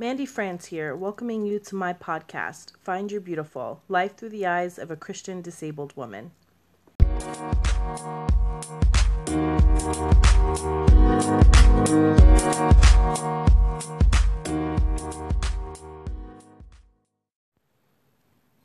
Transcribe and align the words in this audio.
Mandy 0.00 0.24
France 0.24 0.64
here, 0.64 0.96
welcoming 0.96 1.44
you 1.44 1.58
to 1.58 1.74
my 1.74 1.92
podcast, 1.92 2.72
Find 2.80 3.12
Your 3.12 3.20
Beautiful 3.20 3.82
Life 3.86 4.16
Through 4.16 4.30
the 4.30 4.46
Eyes 4.46 4.78
of 4.78 4.90
a 4.90 4.96
Christian 4.96 5.42
Disabled 5.42 5.94
Woman. 5.94 6.30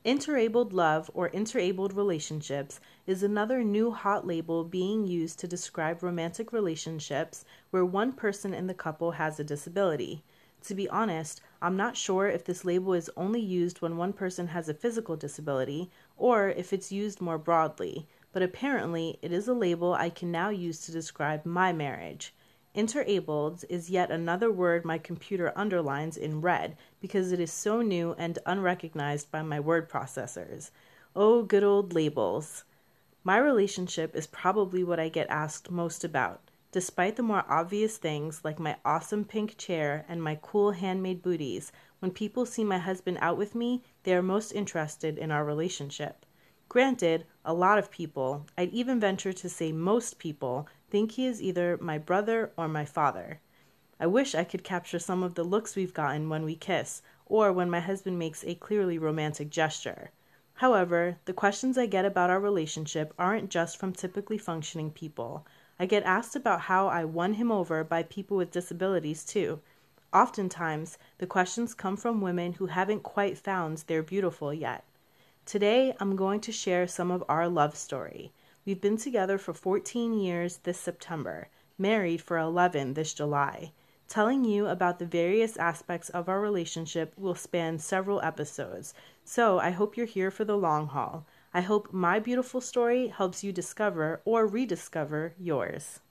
Interabled 0.05 0.71
love 0.71 1.11
or 1.13 1.27
interabled 1.27 1.91
relationships 1.91 2.79
is 3.05 3.23
another 3.23 3.61
new 3.61 3.91
hot 3.91 4.25
label 4.25 4.63
being 4.63 5.05
used 5.05 5.39
to 5.39 5.49
describe 5.49 6.01
romantic 6.01 6.53
relationships 6.53 7.43
where 7.71 7.83
one 7.83 8.13
person 8.13 8.53
in 8.53 8.67
the 8.67 8.73
couple 8.73 9.11
has 9.11 9.37
a 9.37 9.43
disability. 9.43 10.23
To 10.65 10.73
be 10.73 10.89
honest, 10.89 11.41
I'm 11.61 11.77
not 11.77 11.95
sure 11.95 12.27
if 12.27 12.43
this 12.43 12.65
label 12.65 12.95
is 12.95 13.11
only 13.15 13.39
used 13.39 13.81
when 13.81 13.97
one 13.97 14.13
person 14.13 14.47
has 14.47 14.67
a 14.67 14.73
physical 14.73 15.15
disability 15.15 15.91
or 16.17 16.49
if 16.49 16.73
it's 16.73 16.91
used 16.91 17.21
more 17.21 17.37
broadly, 17.37 18.07
but 18.33 18.41
apparently 18.41 19.19
it 19.21 19.31
is 19.31 19.47
a 19.47 19.53
label 19.53 19.93
I 19.93 20.09
can 20.09 20.31
now 20.31 20.49
use 20.49 20.79
to 20.81 20.91
describe 20.91 21.45
my 21.45 21.71
marriage. 21.71 22.33
Interabled 22.73 23.63
is 23.69 23.91
yet 23.91 24.09
another 24.09 24.51
word 24.51 24.83
my 24.83 24.97
computer 24.97 25.53
underlines 25.55 26.17
in 26.17 26.41
red 26.41 26.75
because 26.99 27.31
it 27.31 27.39
is 27.39 27.53
so 27.53 27.83
new 27.83 28.15
and 28.17 28.39
unrecognized 28.47 29.29
by 29.29 29.43
my 29.43 29.59
word 29.59 29.87
processors. 29.87 30.71
Oh, 31.15 31.43
good 31.43 31.63
old 31.63 31.93
labels. 31.93 32.63
My 33.23 33.37
relationship 33.37 34.15
is 34.15 34.25
probably 34.25 34.83
what 34.83 34.99
I 34.99 35.09
get 35.09 35.29
asked 35.29 35.69
most 35.69 36.03
about, 36.03 36.41
despite 36.75 37.15
the 37.15 37.23
more 37.23 37.45
obvious 37.47 37.95
things 37.95 38.41
like 38.43 38.59
my 38.59 38.75
awesome 38.83 39.23
pink 39.23 39.57
chair 39.57 40.03
and 40.09 40.21
my 40.21 40.37
cool 40.41 40.71
handmade 40.71 41.21
booties. 41.21 41.71
When 41.99 42.11
people 42.11 42.45
see 42.45 42.65
my 42.65 42.79
husband 42.79 43.17
out 43.21 43.37
with 43.37 43.55
me, 43.55 43.81
they 44.03 44.13
are 44.13 44.21
most 44.21 44.51
interested 44.51 45.17
in 45.17 45.31
our 45.31 45.45
relationship. 45.45 46.25
Granted, 46.67 47.25
a 47.45 47.53
lot 47.53 47.77
of 47.77 47.89
people, 47.89 48.45
I'd 48.57 48.73
even 48.73 48.99
venture 48.99 49.31
to 49.31 49.47
say 49.47 49.71
most 49.71 50.19
people, 50.19 50.67
think 50.89 51.13
he 51.13 51.25
is 51.25 51.41
either 51.41 51.77
my 51.79 51.97
brother 51.97 52.51
or 52.57 52.67
my 52.67 52.83
father. 52.83 53.39
I 53.97 54.07
wish 54.07 54.35
I 54.35 54.43
could 54.43 54.65
capture 54.65 54.99
some 54.99 55.23
of 55.23 55.35
the 55.35 55.45
looks 55.45 55.77
we've 55.77 55.93
gotten 55.93 56.27
when 56.27 56.43
we 56.43 56.57
kiss, 56.57 57.01
or 57.25 57.53
when 57.53 57.69
my 57.69 57.79
husband 57.79 58.19
makes 58.19 58.43
a 58.43 58.55
clearly 58.55 58.97
romantic 58.97 59.49
gesture. 59.49 60.11
However, 60.55 61.19
the 61.23 61.31
questions 61.31 61.77
I 61.77 61.85
get 61.85 62.03
about 62.03 62.29
our 62.29 62.41
relationship 62.41 63.13
aren't 63.17 63.49
just 63.49 63.77
from 63.77 63.93
typically 63.93 64.37
functioning 64.37 64.91
people. 64.91 65.47
I 65.77 65.85
get 65.85 66.03
asked 66.03 66.35
about 66.35 66.61
how 66.61 66.87
I 66.87 67.03
won 67.03 67.33
him 67.33 67.51
over 67.51 67.83
by 67.83 68.03
people 68.03 68.37
with 68.37 68.51
disabilities, 68.51 69.25
too. 69.25 69.59
Oftentimes, 70.13 70.97
the 71.17 71.27
questions 71.27 71.73
come 71.73 71.97
from 71.97 72.21
women 72.21 72.53
who 72.53 72.67
haven't 72.67 73.03
quite 73.03 73.37
found 73.37 73.79
their 73.79 74.01
beautiful 74.01 74.53
yet. 74.53 74.85
Today, 75.45 75.93
I'm 75.99 76.15
going 76.15 76.39
to 76.41 76.51
share 76.51 76.87
some 76.87 77.11
of 77.11 77.23
our 77.27 77.49
love 77.49 77.75
story. 77.75 78.31
We've 78.65 78.79
been 78.79 78.97
together 78.97 79.37
for 79.37 79.53
14 79.53 80.13
years 80.13 80.57
this 80.63 80.79
September, 80.79 81.49
married 81.77 82.21
for 82.21 82.37
11 82.37 82.93
this 82.93 83.13
July. 83.13 83.73
Telling 84.07 84.45
you 84.45 84.67
about 84.67 84.99
the 84.99 85.05
various 85.05 85.57
aspects 85.57 86.09
of 86.09 86.29
our 86.29 86.39
relationship 86.39 87.13
will 87.17 87.35
span 87.35 87.79
several 87.79 88.21
episodes, 88.21 88.93
so 89.23 89.59
I 89.59 89.71
hope 89.71 89.97
you're 89.97 90.05
here 90.05 90.31
for 90.31 90.45
the 90.45 90.57
long 90.57 90.87
haul. 90.87 91.25
I 91.55 91.61
hope 91.61 91.93
my 91.93 92.19
beautiful 92.19 92.59
story 92.59 93.07
helps 93.07 93.41
you 93.41 93.53
discover 93.53 94.21
or 94.25 94.45
rediscover 94.45 95.35
yours. 95.39 96.01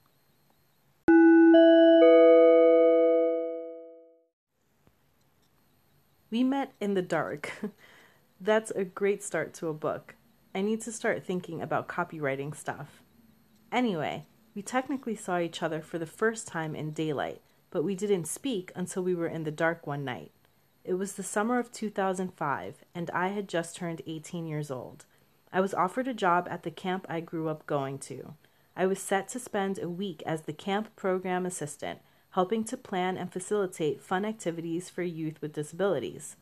We 6.31 6.43
met 6.43 6.71
in 6.81 6.95
the 6.95 7.03
dark. 7.03 7.51
That's 8.41 8.71
a 8.71 8.83
great 8.83 9.23
start 9.23 9.53
to 9.55 9.67
a 9.67 9.73
book. 9.75 10.15
I 10.55 10.63
need 10.63 10.81
to 10.81 10.91
start 10.91 11.23
thinking 11.23 11.61
about 11.61 11.87
copywriting 11.87 12.55
stuff. 12.55 13.03
Anyway, 13.71 14.25
we 14.55 14.63
technically 14.63 15.15
saw 15.15 15.37
each 15.37 15.61
other 15.61 15.79
for 15.79 15.99
the 15.99 16.07
first 16.07 16.47
time 16.47 16.73
in 16.73 16.89
daylight, 16.89 17.41
but 17.69 17.83
we 17.83 17.93
didn't 17.93 18.25
speak 18.25 18.71
until 18.75 19.03
we 19.03 19.13
were 19.13 19.27
in 19.27 19.43
the 19.43 19.51
dark 19.51 19.85
one 19.85 20.03
night. 20.03 20.31
It 20.83 20.95
was 20.95 21.13
the 21.13 21.21
summer 21.21 21.59
of 21.59 21.71
2005, 21.71 22.83
and 22.95 23.11
I 23.11 23.27
had 23.27 23.47
just 23.47 23.75
turned 23.75 24.01
18 24.07 24.47
years 24.47 24.71
old. 24.71 25.05
I 25.55 25.61
was 25.61 25.73
offered 25.73 26.09
a 26.09 26.13
job 26.13 26.49
at 26.51 26.63
the 26.63 26.69
camp 26.69 27.05
I 27.07 27.21
grew 27.21 27.47
up 27.47 27.65
going 27.65 27.97
to. 27.99 28.33
I 28.75 28.85
was 28.87 28.99
set 28.99 29.29
to 29.29 29.39
spend 29.39 29.79
a 29.79 29.87
week 29.87 30.21
as 30.25 30.41
the 30.41 30.51
camp 30.51 30.93
program 30.97 31.45
assistant, 31.45 31.99
helping 32.31 32.65
to 32.65 32.75
plan 32.75 33.15
and 33.15 33.31
facilitate 33.31 34.01
fun 34.01 34.25
activities 34.25 34.89
for 34.89 35.01
youth 35.01 35.41
with 35.41 35.53
disabilities. 35.53 36.35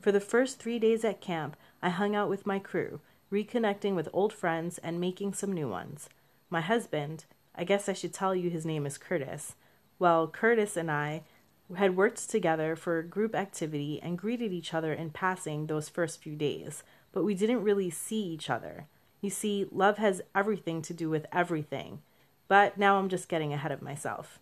For 0.00 0.12
the 0.12 0.20
first 0.20 0.60
three 0.60 0.78
days 0.78 1.04
at 1.04 1.20
camp, 1.20 1.56
I 1.82 1.88
hung 1.88 2.14
out 2.14 2.28
with 2.28 2.46
my 2.46 2.60
crew, 2.60 3.00
reconnecting 3.32 3.96
with 3.96 4.08
old 4.12 4.32
friends 4.32 4.78
and 4.78 5.00
making 5.00 5.34
some 5.34 5.52
new 5.52 5.68
ones. 5.68 6.08
My 6.48 6.60
husband, 6.60 7.24
I 7.56 7.64
guess 7.64 7.88
I 7.88 7.92
should 7.92 8.14
tell 8.14 8.36
you 8.36 8.50
his 8.50 8.64
name 8.64 8.86
is 8.86 8.98
Curtis. 8.98 9.56
Well, 9.98 10.28
Curtis 10.28 10.76
and 10.76 10.92
I 10.92 11.24
had 11.76 11.96
worked 11.96 12.30
together 12.30 12.76
for 12.76 12.98
a 12.98 13.04
group 13.04 13.34
activity 13.34 14.00
and 14.00 14.16
greeted 14.16 14.52
each 14.52 14.72
other 14.74 14.92
in 14.92 15.10
passing 15.10 15.66
those 15.66 15.88
first 15.88 16.22
few 16.22 16.36
days, 16.36 16.84
but 17.12 17.24
we 17.24 17.34
didn't 17.34 17.62
really 17.62 17.90
see 17.90 18.22
each 18.22 18.50
other. 18.50 18.86
You 19.20 19.30
see, 19.30 19.66
love 19.70 19.98
has 19.98 20.22
everything 20.34 20.82
to 20.82 20.94
do 20.94 21.10
with 21.10 21.26
everything. 21.32 22.00
But 22.48 22.78
now 22.78 22.96
I'm 22.96 23.08
just 23.08 23.28
getting 23.28 23.52
ahead 23.52 23.72
of 23.72 23.82
myself. 23.82 24.40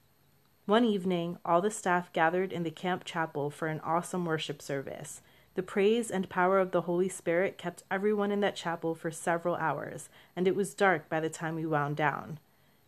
One 0.67 0.85
evening, 0.85 1.39
all 1.45 1.61
the 1.61 1.71
staff 1.71 2.13
gathered 2.13 2.53
in 2.53 2.63
the 2.63 2.71
camp 2.71 3.05
chapel 3.05 3.51
for 3.51 3.69
an 3.69 3.81
awesome 3.81 4.25
worship 4.25 4.61
service. 4.61 5.23
The 5.55 5.63
praise 5.63 6.11
and 6.11 6.29
power 6.29 6.61
of 6.61 6.71
the 6.71 6.83
Holy 6.83 7.09
Spirit 7.09 7.59
kept 7.59 7.83
everyone 7.91 8.31
in 8.31 8.41
that 8.41 8.55
chapel 8.55 8.95
for 8.95 9.11
several 9.11 9.57
hours, 9.57 10.09
and 10.37 10.47
it 10.47 10.55
was 10.55 10.75
dark 10.75 11.09
by 11.09 11.21
the 11.21 11.31
time 11.31 11.55
we 11.55 11.67
wound 11.67 11.97
down. 11.97 12.39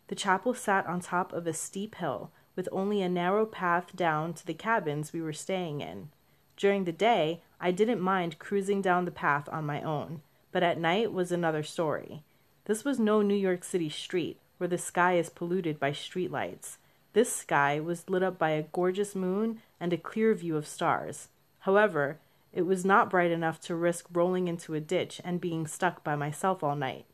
The 0.07 0.15
chapel 0.15 0.53
sat 0.53 0.85
on 0.87 0.99
top 1.01 1.33
of 1.33 1.47
a 1.47 1.53
steep 1.53 1.95
hill, 1.95 2.31
with 2.55 2.69
only 2.71 3.01
a 3.01 3.09
narrow 3.09 3.45
path 3.45 3.95
down 3.95 4.33
to 4.35 4.45
the 4.45 4.53
cabins 4.53 5.11
we 5.11 5.21
were 5.21 5.33
staying 5.33 5.81
in. 5.81 6.09
During 6.55 6.83
the 6.83 6.91
day, 6.91 7.41
I 7.63 7.69
didn't 7.69 8.01
mind 8.01 8.39
cruising 8.39 8.81
down 8.81 9.05
the 9.05 9.11
path 9.11 9.47
on 9.51 9.67
my 9.67 9.83
own, 9.83 10.23
but 10.51 10.63
at 10.63 10.79
night 10.79 11.13
was 11.13 11.31
another 11.31 11.61
story. 11.61 12.23
This 12.65 12.83
was 12.83 12.99
no 12.99 13.21
New 13.21 13.35
York 13.35 13.63
City 13.63 13.87
street, 13.87 14.39
where 14.57 14.67
the 14.67 14.79
sky 14.79 15.17
is 15.17 15.29
polluted 15.29 15.79
by 15.79 15.91
streetlights. 15.91 16.77
This 17.13 17.31
sky 17.31 17.79
was 17.79 18.09
lit 18.09 18.23
up 18.23 18.39
by 18.39 18.51
a 18.51 18.63
gorgeous 18.63 19.13
moon 19.13 19.61
and 19.79 19.93
a 19.93 19.97
clear 19.97 20.33
view 20.33 20.57
of 20.57 20.67
stars. 20.67 21.27
However, 21.59 22.17
it 22.51 22.63
was 22.63 22.83
not 22.83 23.11
bright 23.11 23.31
enough 23.31 23.61
to 23.61 23.75
risk 23.75 24.07
rolling 24.11 24.47
into 24.47 24.73
a 24.73 24.79
ditch 24.79 25.21
and 25.23 25.39
being 25.39 25.67
stuck 25.67 26.03
by 26.03 26.15
myself 26.15 26.63
all 26.63 26.75
night. 26.75 27.05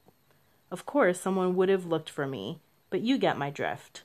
Of 0.72 0.86
course, 0.86 1.20
someone 1.20 1.56
would 1.56 1.70
have 1.70 1.86
looked 1.86 2.10
for 2.10 2.26
me, 2.26 2.60
but 2.90 3.02
you 3.02 3.18
get 3.18 3.38
my 3.38 3.50
drift. 3.50 4.04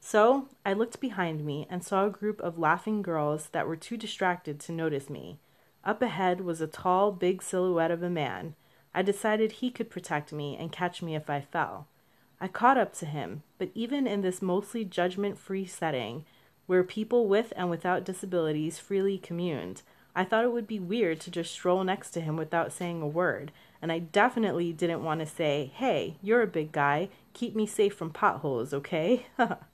So 0.00 0.48
I 0.66 0.72
looked 0.72 1.00
behind 1.00 1.44
me 1.44 1.66
and 1.70 1.82
saw 1.82 2.06
a 2.06 2.10
group 2.10 2.40
of 2.40 2.58
laughing 2.58 3.02
girls 3.02 3.48
that 3.52 3.66
were 3.66 3.76
too 3.76 3.96
distracted 3.96 4.60
to 4.60 4.72
notice 4.72 5.08
me. 5.08 5.38
Up 5.84 6.00
ahead 6.00 6.40
was 6.40 6.62
a 6.62 6.66
tall, 6.66 7.12
big 7.12 7.42
silhouette 7.42 7.90
of 7.90 8.02
a 8.02 8.08
man. 8.08 8.54
I 8.94 9.02
decided 9.02 9.52
he 9.52 9.70
could 9.70 9.90
protect 9.90 10.32
me 10.32 10.56
and 10.56 10.72
catch 10.72 11.02
me 11.02 11.14
if 11.14 11.28
I 11.28 11.42
fell. 11.42 11.88
I 12.40 12.48
caught 12.48 12.78
up 12.78 12.94
to 12.94 13.06
him, 13.06 13.42
but 13.58 13.70
even 13.74 14.06
in 14.06 14.22
this 14.22 14.40
mostly 14.40 14.84
judgment 14.84 15.38
free 15.38 15.66
setting, 15.66 16.24
where 16.66 16.82
people 16.82 17.28
with 17.28 17.52
and 17.56 17.68
without 17.68 18.04
disabilities 18.04 18.78
freely 18.78 19.18
communed, 19.18 19.82
I 20.16 20.24
thought 20.24 20.44
it 20.44 20.52
would 20.52 20.66
be 20.66 20.78
weird 20.78 21.20
to 21.20 21.30
just 21.30 21.52
stroll 21.52 21.84
next 21.84 22.10
to 22.12 22.20
him 22.20 22.36
without 22.36 22.72
saying 22.72 23.02
a 23.02 23.06
word, 23.06 23.52
and 23.82 23.92
I 23.92 23.98
definitely 23.98 24.72
didn't 24.72 25.04
want 25.04 25.20
to 25.20 25.26
say, 25.26 25.72
Hey, 25.74 26.16
you're 26.22 26.42
a 26.42 26.46
big 26.46 26.72
guy, 26.72 27.10
keep 27.34 27.54
me 27.54 27.66
safe 27.66 27.94
from 27.94 28.10
potholes, 28.10 28.72
okay? 28.72 29.26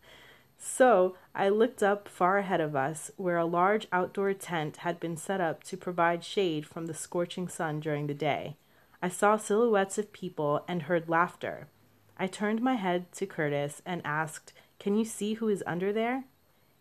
so 0.62 1.16
I 1.34 1.48
looked 1.48 1.82
up 1.82 2.06
far 2.06 2.36
ahead 2.36 2.60
of 2.60 2.76
us, 2.76 3.10
where 3.16 3.38
a 3.38 3.46
large 3.46 3.88
outdoor 3.90 4.34
tent 4.34 4.78
had 4.78 5.00
been 5.00 5.16
set 5.16 5.40
up 5.40 5.64
to 5.64 5.76
provide 5.76 6.22
shade 6.22 6.66
from 6.66 6.86
the 6.86 6.94
scorching 6.94 7.48
sun 7.48 7.80
during 7.80 8.06
the 8.06 8.14
day. 8.14 8.56
I 9.02 9.08
saw 9.08 9.38
silhouettes 9.38 9.96
of 9.96 10.12
people 10.12 10.62
and 10.68 10.82
heard 10.82 11.08
laughter. 11.08 11.66
I 12.18 12.26
turned 12.26 12.60
my 12.60 12.74
head 12.74 13.10
to 13.12 13.24
Curtis 13.24 13.80
and 13.86 14.02
asked, 14.04 14.52
Can 14.78 14.96
you 14.96 15.06
see 15.06 15.34
who 15.34 15.48
is 15.48 15.64
under 15.66 15.94
there? 15.94 16.24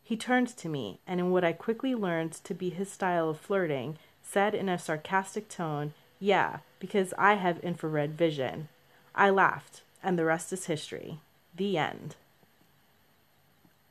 He 0.03 0.17
turned 0.17 0.49
to 0.57 0.67
me, 0.67 0.99
and 1.07 1.21
in 1.21 1.31
what 1.31 1.45
I 1.45 1.53
quickly 1.53 1.95
learned 1.95 2.33
to 2.33 2.53
be 2.53 2.69
his 2.69 2.91
style 2.91 3.29
of 3.29 3.39
flirting, 3.39 3.97
said 4.21 4.53
in 4.53 4.67
a 4.67 4.77
sarcastic 4.77 5.47
tone, 5.47 5.93
Yeah, 6.19 6.57
because 6.79 7.13
I 7.17 7.35
have 7.35 7.59
infrared 7.59 8.17
vision. 8.17 8.67
I 9.15 9.29
laughed, 9.29 9.83
and 10.03 10.19
the 10.19 10.25
rest 10.25 10.51
is 10.51 10.65
history. 10.65 11.19
The 11.55 11.77
end. 11.77 12.17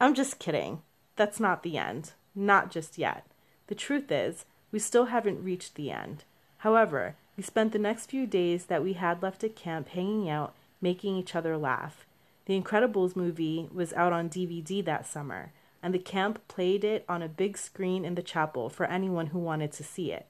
I'm 0.01 0.15
just 0.15 0.39
kidding. 0.39 0.83
That's 1.17 1.41
not 1.41 1.63
the 1.63 1.77
end. 1.77 2.13
Not 2.35 2.71
just 2.71 2.99
yet. 2.99 3.27
The 3.67 3.75
truth 3.75 4.11
is, 4.13 4.45
we 4.71 4.79
still 4.79 5.07
haven't 5.07 5.43
reached 5.43 5.75
the 5.75 5.91
end. 5.91 6.25
However, 6.59 7.17
we 7.37 7.43
spent 7.43 7.73
the 7.73 7.79
next 7.79 8.07
few 8.07 8.27
days 8.27 8.67
that 8.67 8.83
we 8.83 8.95
had 8.95 9.23
left 9.23 9.45
at 9.45 9.57
camp 9.57 9.89
hanging 9.89 10.29
out, 10.29 10.55
making 10.81 11.17
each 11.17 11.35
other 11.35 11.57
laugh. 11.57 12.07
The 12.47 12.61
Incredibles 12.61 13.17
movie 13.17 13.69
was 13.73 13.93
out 13.93 14.13
on 14.13 14.29
DVD 14.29 14.85
that 14.85 15.07
summer. 15.07 15.53
and 15.83 15.95
the 15.95 15.99
camp 15.99 16.41
played 16.49 16.85
it 16.85 17.05
on 17.09 17.23
a 17.23 17.29
big 17.29 17.57
screen 17.57 18.05
in 18.05 18.15
the 18.15 18.23
chapel 18.23 18.69
for 18.69 18.87
anyone 18.87 19.29
who 19.29 19.39
wanted 19.39 19.73
to 19.73 19.85
see 19.85 20.13
it. 20.13 20.27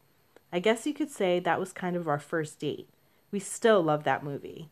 I 0.53 0.61
guess 0.61 0.87
you 0.87 0.95
could 0.95 1.11
say 1.11 1.41
that 1.41 1.61
was 1.61 1.73
kind 1.73 1.97
of 1.97 2.09
our 2.09 2.19
first 2.19 2.59
date. 2.59 2.89
We 3.31 3.39
still 3.41 3.83
love 3.83 4.05
that 4.05 4.23
movie. 4.25 4.69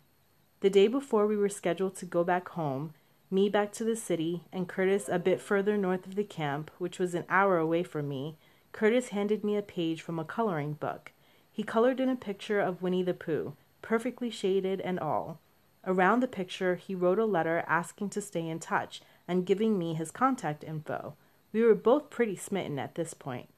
The 0.61 0.71
day 0.71 0.87
before 0.89 1.27
we 1.27 1.37
were 1.37 1.49
scheduled 1.49 1.97
to 1.97 2.07
go 2.07 2.25
back 2.25 2.49
home, 2.51 2.95
me 3.31 3.49
back 3.49 3.73
to 3.73 3.85
the 3.85 3.97
city, 3.97 4.45
and 4.53 4.69
Curtis 4.69 5.09
a 5.09 5.19
bit 5.19 5.41
further 5.41 5.77
north 5.77 6.07
of 6.07 6.15
the 6.15 6.25
camp, 6.25 6.71
which 6.79 6.99
was 6.99 7.15
an 7.15 7.25
hour 7.29 7.59
away 7.59 7.83
from 7.83 8.09
me, 8.09 8.37
Curtis 8.73 9.09
handed 9.09 9.43
me 9.43 9.57
a 9.57 9.63
page 9.63 10.03
from 10.03 10.19
a 10.19 10.25
coloring 10.25 10.75
book. 10.75 11.13
He 11.51 11.63
colored 11.63 11.99
in 12.01 12.09
a 12.09 12.17
picture 12.17 12.61
of 12.61 12.83
Winnie 12.83 13.03
the 13.03 13.15
Pooh, 13.15 13.55
perfectly 13.83 14.31
shaded 14.31 14.81
and 14.81 15.01
all. 15.01 15.41
Around 15.87 16.21
the 16.21 16.29
picture, 16.29 16.77
he 16.77 16.95
wrote 16.95 17.19
a 17.19 17.25
letter 17.25 17.65
asking 17.67 18.11
to 18.11 18.21
stay 18.21 18.47
in 18.49 18.59
touch 18.59 19.01
and 19.27 19.47
giving 19.47 19.79
me 19.79 19.95
his 19.95 20.11
contact 20.11 20.63
info. 20.63 21.15
We 21.53 21.63
were 21.63 21.75
both 21.75 22.11
pretty 22.11 22.37
smitten 22.37 22.79
at 22.79 22.97
this 22.97 23.15
point. 23.15 23.49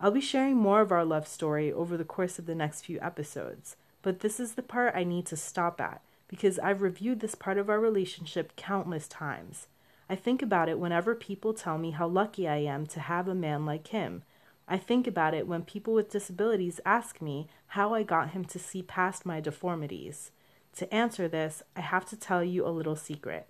I'll 0.00 0.10
be 0.10 0.20
sharing 0.20 0.56
more 0.56 0.82
of 0.82 0.92
our 0.92 1.04
love 1.04 1.26
story 1.26 1.72
over 1.72 1.96
the 1.96 2.04
course 2.04 2.38
of 2.38 2.46
the 2.46 2.54
next 2.54 2.82
few 2.82 3.00
episodes, 3.00 3.76
but 4.02 4.20
this 4.20 4.38
is 4.38 4.52
the 4.52 4.62
part 4.62 4.94
I 4.94 5.04
need 5.04 5.26
to 5.26 5.36
stop 5.36 5.80
at 5.80 6.02
because 6.34 6.58
I've 6.58 6.82
reviewed 6.82 7.20
this 7.20 7.36
part 7.36 7.58
of 7.58 7.70
our 7.70 7.78
relationship 7.78 8.56
countless 8.56 9.06
times. 9.06 9.68
I 10.10 10.16
think 10.16 10.42
about 10.42 10.68
it 10.68 10.80
whenever 10.80 11.14
people 11.14 11.54
tell 11.54 11.78
me 11.78 11.92
how 11.92 12.08
lucky 12.08 12.48
I 12.48 12.56
am 12.56 12.86
to 12.86 12.98
have 12.98 13.28
a 13.28 13.36
man 13.36 13.64
like 13.64 13.86
him. 13.86 14.24
I 14.66 14.76
think 14.76 15.06
about 15.06 15.34
it 15.34 15.46
when 15.46 15.62
people 15.62 15.94
with 15.94 16.10
disabilities 16.10 16.80
ask 16.84 17.22
me 17.22 17.46
how 17.68 17.94
I 17.94 18.02
got 18.02 18.30
him 18.30 18.44
to 18.46 18.58
see 18.58 18.82
past 18.82 19.24
my 19.24 19.38
deformities. 19.38 20.32
To 20.74 20.92
answer 20.92 21.28
this, 21.28 21.62
I 21.76 21.82
have 21.82 22.04
to 22.06 22.16
tell 22.16 22.42
you 22.42 22.66
a 22.66 22.74
little 22.76 22.96
secret. 22.96 23.46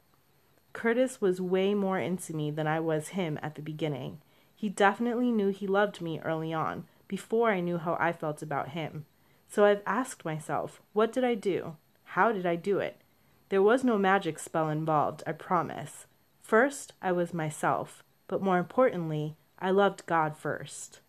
Curtis 0.75 1.23
was 1.23 1.41
way 1.41 1.73
more 1.73 1.99
into 1.99 2.37
me 2.37 2.51
than 2.51 2.67
I 2.67 2.81
was 2.81 3.09
him 3.09 3.39
at 3.43 3.55
the 3.55 3.63
beginning. 3.63 4.19
He 4.55 4.69
definitely 4.69 5.33
knew 5.33 5.49
he 5.49 5.67
loved 5.67 6.03
me 6.03 6.21
early 6.21 6.53
on, 6.53 6.85
before 7.09 7.51
I 7.51 7.61
knew 7.61 7.79
how 7.79 7.97
I 7.99 8.13
felt 8.13 8.43
about 8.43 8.73
him. 8.73 9.07
So 9.49 9.65
I've 9.65 9.81
asked 9.87 10.27
myself, 10.27 10.83
what 10.93 11.15
did 11.15 11.25
I 11.25 11.35
do? 11.35 11.77
How 12.15 12.31
did 12.31 12.47
I 12.47 12.55
do 12.55 12.79
it? 12.79 13.01
There 13.49 13.61
was 13.61 13.83
no 13.83 13.99
magic 13.99 14.39
spell 14.39 14.69
involved, 14.69 15.25
I 15.27 15.33
promise. 15.33 16.07
First, 16.43 16.93
I 17.03 17.11
was 17.11 17.35
myself, 17.35 18.05
but 18.29 18.41
more 18.41 18.59
importantly, 18.59 19.35
I 19.59 19.73
loved 19.73 20.07
God 20.07 20.37
first. 20.37 21.01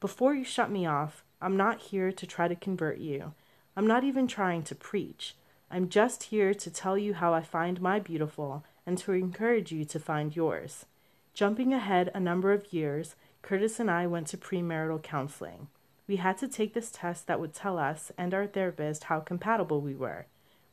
Before 0.00 0.34
you 0.34 0.42
shut 0.42 0.72
me 0.72 0.86
off, 0.86 1.22
I'm 1.40 1.56
not 1.56 1.82
here 1.82 2.10
to 2.10 2.26
try 2.26 2.48
to 2.48 2.56
convert 2.56 2.98
you. 2.98 3.34
I'm 3.76 3.86
not 3.86 4.02
even 4.02 4.26
trying 4.26 4.64
to 4.64 4.74
preach. 4.74 5.36
I'm 5.70 5.88
just 5.88 6.24
here 6.24 6.52
to 6.52 6.68
tell 6.68 6.98
you 6.98 7.14
how 7.14 7.32
I 7.32 7.40
find 7.40 7.80
my 7.80 8.00
beautiful 8.00 8.64
and 8.84 8.98
to 8.98 9.12
encourage 9.12 9.70
you 9.70 9.84
to 9.84 10.00
find 10.00 10.34
yours. 10.34 10.84
Jumping 11.32 11.72
ahead 11.72 12.10
a 12.12 12.18
number 12.18 12.52
of 12.52 12.72
years, 12.72 13.14
Curtis 13.40 13.78
and 13.78 13.88
I 13.88 14.08
went 14.08 14.26
to 14.28 14.36
premarital 14.36 15.00
counseling. 15.04 15.68
We 16.06 16.16
had 16.16 16.36
to 16.38 16.48
take 16.48 16.74
this 16.74 16.90
test 16.90 17.26
that 17.26 17.40
would 17.40 17.54
tell 17.54 17.78
us 17.78 18.12
and 18.18 18.34
our 18.34 18.46
therapist 18.46 19.04
how 19.04 19.20
compatible 19.20 19.80
we 19.80 19.94
were. 19.94 20.26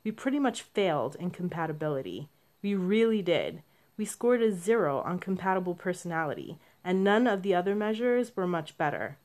We 0.03 0.11
pretty 0.11 0.39
much 0.39 0.63
failed 0.63 1.15
in 1.15 1.31
compatibility. 1.31 2.27
We 2.61 2.75
really 2.75 3.21
did. 3.21 3.61
We 3.97 4.05
scored 4.05 4.41
a 4.41 4.51
zero 4.51 4.99
on 4.99 5.19
compatible 5.19 5.75
personality, 5.75 6.57
and 6.83 7.03
none 7.03 7.27
of 7.27 7.43
the 7.43 7.53
other 7.53 7.75
measures 7.75 8.35
were 8.35 8.47
much 8.47 8.77
better. 8.77 9.17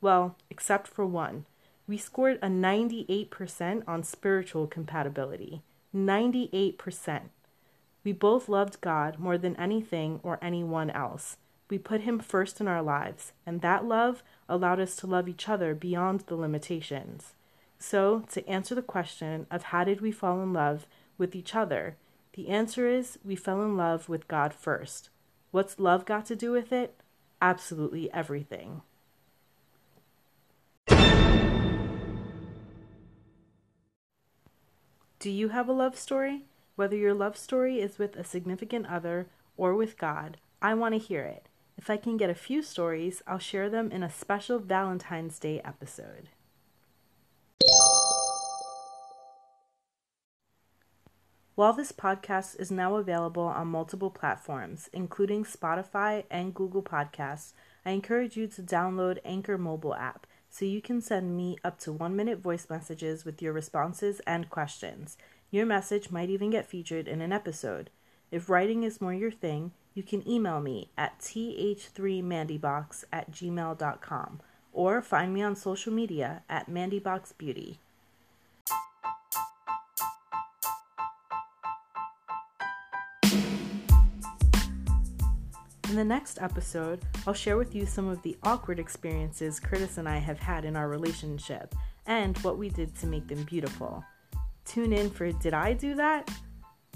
Well, 0.00 0.36
except 0.50 0.86
for 0.86 1.06
one. 1.06 1.46
We 1.86 1.96
scored 1.96 2.38
a 2.42 2.48
98% 2.48 3.82
on 3.88 4.02
spiritual 4.02 4.66
compatibility. 4.66 5.62
98%. 5.96 7.20
We 8.04 8.12
both 8.12 8.48
loved 8.48 8.80
God 8.80 9.18
more 9.18 9.38
than 9.38 9.56
anything 9.56 10.20
or 10.22 10.38
anyone 10.42 10.90
else. 10.90 11.38
We 11.68 11.78
put 11.78 12.02
Him 12.02 12.18
first 12.18 12.60
in 12.60 12.68
our 12.68 12.82
lives, 12.82 13.32
and 13.44 13.60
that 13.60 13.84
love 13.84 14.22
allowed 14.48 14.80
us 14.80 14.96
to 14.96 15.06
love 15.06 15.28
each 15.28 15.48
other 15.48 15.74
beyond 15.74 16.20
the 16.20 16.36
limitations. 16.36 17.34
So, 17.78 18.24
to 18.32 18.46
answer 18.48 18.74
the 18.74 18.82
question 18.82 19.46
of 19.50 19.64
how 19.64 19.84
did 19.84 20.00
we 20.00 20.10
fall 20.10 20.42
in 20.42 20.52
love 20.52 20.86
with 21.16 21.36
each 21.36 21.54
other, 21.54 21.96
the 22.32 22.48
answer 22.48 22.88
is 22.88 23.18
we 23.24 23.36
fell 23.36 23.62
in 23.62 23.76
love 23.76 24.08
with 24.08 24.28
God 24.28 24.54
first. 24.54 25.10
What's 25.50 25.78
love 25.78 26.04
got 26.04 26.26
to 26.26 26.36
do 26.36 26.52
with 26.52 26.72
it? 26.72 26.94
Absolutely 27.40 28.12
everything. 28.12 28.82
Do 35.18 35.30
you 35.30 35.48
have 35.48 35.68
a 35.68 35.72
love 35.72 35.98
story? 35.98 36.44
Whether 36.76 36.96
your 36.96 37.14
love 37.14 37.36
story 37.36 37.80
is 37.80 37.98
with 37.98 38.14
a 38.14 38.22
significant 38.22 38.86
other 38.86 39.26
or 39.56 39.74
with 39.74 39.98
God, 39.98 40.36
I 40.62 40.74
want 40.74 40.94
to 40.94 40.98
hear 40.98 41.24
it. 41.24 41.47
If 41.78 41.88
I 41.88 41.96
can 41.96 42.16
get 42.16 42.28
a 42.28 42.34
few 42.34 42.60
stories, 42.60 43.22
I'll 43.24 43.38
share 43.38 43.70
them 43.70 43.92
in 43.92 44.02
a 44.02 44.10
special 44.10 44.58
Valentine's 44.58 45.38
Day 45.38 45.60
episode. 45.64 46.28
While 51.54 51.72
this 51.72 51.92
podcast 51.92 52.58
is 52.58 52.72
now 52.72 52.96
available 52.96 53.44
on 53.44 53.68
multiple 53.68 54.10
platforms, 54.10 54.90
including 54.92 55.44
Spotify 55.44 56.24
and 56.30 56.52
Google 56.52 56.82
Podcasts, 56.82 57.52
I 57.86 57.92
encourage 57.92 58.36
you 58.36 58.48
to 58.48 58.62
download 58.62 59.18
Anchor 59.24 59.56
mobile 59.56 59.94
app 59.94 60.26
so 60.50 60.64
you 60.64 60.82
can 60.82 61.00
send 61.00 61.36
me 61.36 61.58
up 61.62 61.78
to 61.80 61.92
one 61.92 62.16
minute 62.16 62.40
voice 62.40 62.66
messages 62.68 63.24
with 63.24 63.40
your 63.40 63.52
responses 63.52 64.20
and 64.26 64.50
questions. 64.50 65.16
Your 65.52 65.64
message 65.64 66.10
might 66.10 66.28
even 66.28 66.50
get 66.50 66.66
featured 66.66 67.06
in 67.06 67.20
an 67.20 67.32
episode. 67.32 67.90
If 68.30 68.50
writing 68.50 68.82
is 68.82 69.00
more 69.00 69.14
your 69.14 69.30
thing, 69.30 69.72
you 69.98 70.04
can 70.04 70.26
email 70.30 70.60
me 70.60 70.88
at 70.96 71.18
th3mandybox 71.18 73.02
at 73.12 73.32
gmail.com 73.32 74.40
or 74.72 75.02
find 75.02 75.34
me 75.34 75.42
on 75.42 75.56
social 75.56 75.92
media 75.92 76.40
at 76.48 76.70
mandyboxbeauty. 76.70 77.78
In 85.88 85.96
the 85.96 86.04
next 86.04 86.40
episode, 86.40 87.00
I'll 87.26 87.34
share 87.34 87.56
with 87.56 87.74
you 87.74 87.84
some 87.84 88.06
of 88.06 88.22
the 88.22 88.36
awkward 88.44 88.78
experiences 88.78 89.58
Curtis 89.58 89.98
and 89.98 90.08
I 90.08 90.18
have 90.18 90.38
had 90.38 90.64
in 90.64 90.76
our 90.76 90.88
relationship 90.88 91.74
and 92.06 92.38
what 92.38 92.56
we 92.56 92.68
did 92.68 92.94
to 93.00 93.06
make 93.08 93.26
them 93.26 93.42
beautiful. 93.42 94.04
Tune 94.64 94.92
in 94.92 95.10
for 95.10 95.32
Did 95.32 95.54
I 95.54 95.72
Do 95.72 95.96
That? 95.96 96.30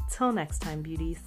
Till 0.08 0.30
next 0.30 0.60
time, 0.60 0.82
beauties. 0.82 1.18